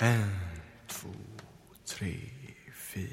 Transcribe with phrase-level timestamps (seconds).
[0.00, 0.30] En,
[0.86, 1.08] två,
[1.88, 2.14] tre,
[2.74, 3.08] fyra.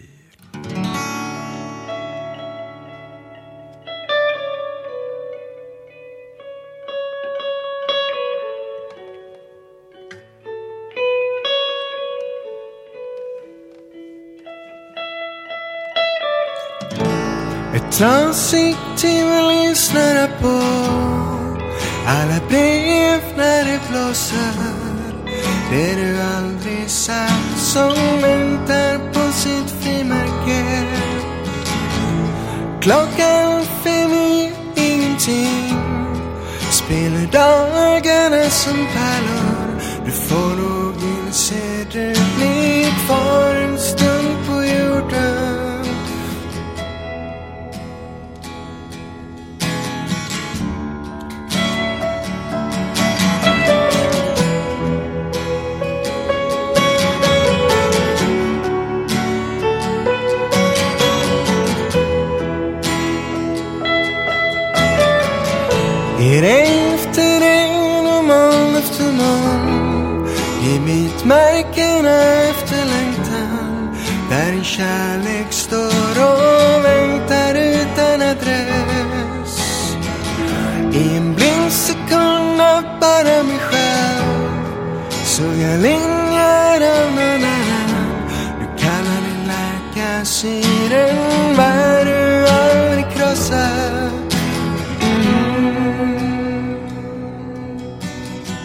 [17.75, 17.91] Ett
[19.03, 20.63] vi lyssnar på
[22.07, 24.53] Alla brev när det blåser
[25.71, 26.54] Det du aldrig
[26.87, 30.85] sagt som väntar på sitt frimärke
[32.81, 35.75] Klockan fem är ingenting
[36.75, 39.81] Spelar dagarna som pärlor.
[40.05, 42.94] Du får nog inse du blir
[66.41, 70.27] regn efter regn och moln efter moln
[70.71, 72.17] I bitmärkena
[72.49, 73.95] efter längtan
[74.29, 79.59] Där en kärlek står och väntar utan adress.
[80.93, 84.65] I en blind sekund av bara mig själv.
[85.23, 88.29] Såg jag linjer av någon annan.
[88.59, 91.14] Du kallar din läkarsyren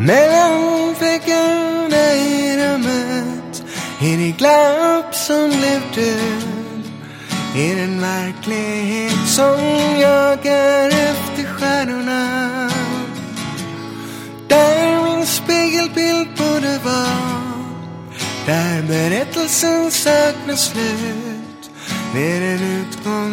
[0.00, 3.64] mellan väggarna i rummet
[4.00, 6.84] i det glapp som blev död
[7.56, 9.60] i den verklighet som
[10.00, 12.70] jagar efter stjärnorna.
[14.48, 17.40] Där min spegelbild borde vara
[18.46, 21.70] där berättelsen saknar slut.
[22.14, 23.29] Med en utgång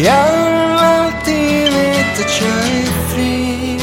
[0.00, 3.78] alltid vetat att jag är fri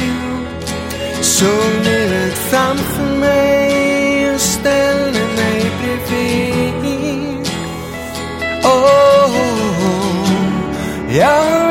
[1.21, 7.49] Såg livet framför mig och ställde mig bredvid
[8.63, 8.85] oh,
[9.25, 11.15] oh, oh.
[11.17, 11.68] Jag